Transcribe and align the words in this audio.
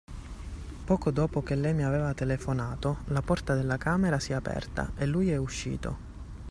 Poco 0.85 1.11
dopo 1.11 1.43
che 1.43 1.53
lei 1.53 1.75
mi 1.75 1.83
aveva 1.85 2.15
telefonato, 2.15 3.03
la 3.09 3.21
porta 3.21 3.53
della 3.53 3.77
camera 3.77 4.17
si 4.19 4.31
è 4.31 4.33
aperta 4.33 4.93
e 4.97 5.05
lui 5.05 5.29
è 5.29 5.37
uscito. 5.37 5.99